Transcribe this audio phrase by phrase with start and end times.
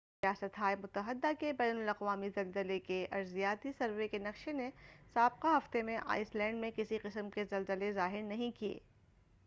[0.23, 4.69] ریاست ہائے متحدہ کے بین الاقوامی زلزلے کے ارضیاتی سروے کے نقشے نے
[5.13, 8.79] سابقہ ہفتے میں آئس لینڈ میں کسی قسم کے زلزلے ظاہر نہیں کیے